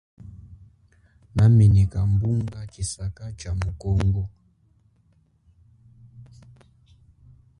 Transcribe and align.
Nameneka 1.35 1.99
bunga 2.19 2.59
tshisaka 2.71 3.23
cha 3.39 3.51
mu 3.59 3.69
Congo. 3.81 4.23